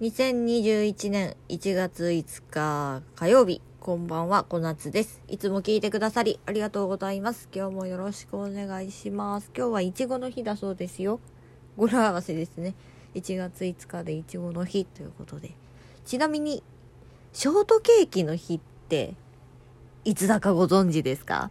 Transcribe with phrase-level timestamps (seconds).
[0.00, 5.20] 2021年1月5日火曜日、こんばんは、小夏です。
[5.26, 7.48] いつも聞いてくださりありがとうございます。
[7.52, 9.50] 今日もよろしくお願いします。
[9.56, 11.18] 今日はいちごの日だそうですよ。
[11.76, 12.76] 語呂合わせですね。
[13.16, 15.50] 1月5日でいちごの日ということで。
[16.04, 16.62] ちなみに、
[17.32, 19.16] ショートケーキの日って、
[20.04, 21.50] いつだかご存知ですか？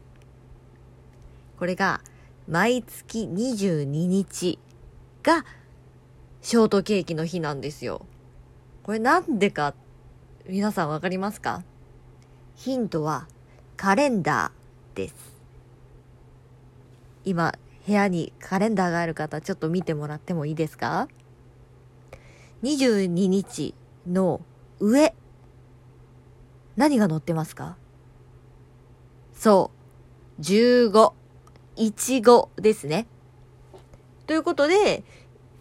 [1.60, 2.00] これが、
[2.48, 4.58] 毎月22日
[5.22, 5.44] が、
[6.42, 8.06] ショートケーキの日なんですよ。
[8.88, 9.74] これなんでか、
[10.48, 11.62] 皆さんわかりますか？
[12.56, 13.28] ヒントは、
[13.76, 15.14] カレンダーです。
[17.26, 17.54] 今、
[17.86, 21.10] 部屋にカレンダーがある方、ちょっと見てもらってもいいですか
[22.64, 23.76] ?22 日
[24.08, 24.40] の
[24.80, 25.14] 上、
[26.78, 27.76] 何が載ってますか？
[29.34, 29.70] そ
[30.40, 31.12] う、15、
[31.76, 33.06] いちごですね。
[34.28, 35.04] ということで、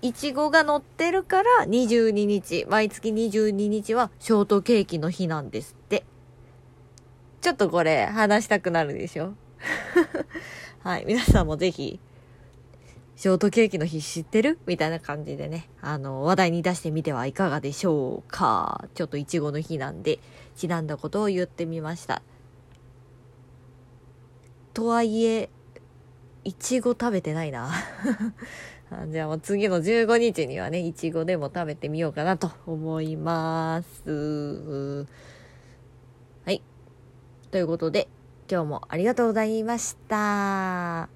[0.07, 6.05] いちごが乗ってるから22日、毎月22日はショートケーキの日なんですって。
[7.41, 9.35] ちょっとこれ話したくなるでしょ？
[10.85, 11.99] はい、皆さんもぜひ、
[13.17, 14.61] ショートケーキの日知ってる？
[14.67, 18.85] みたいな感じでね、あの、話題に出してみてはいかがでしょうか。
[18.95, 20.21] ちょっといちごの日なんで、
[20.55, 22.23] ちなんだことを言ってみました。
[24.73, 25.51] とはいえ、
[26.45, 27.73] いちご食べてないな。
[28.91, 35.07] あじゃあもう次の15日にはね、いちごでも食べてみようかなと思います。
[36.45, 36.63] はい。
[37.51, 38.09] ということで、
[38.49, 41.16] 今日もありがとうございました。